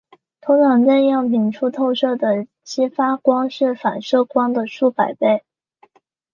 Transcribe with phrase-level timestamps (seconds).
[0.41, 5.43] 通常在样品处透射的激发光是反射光的千百倍。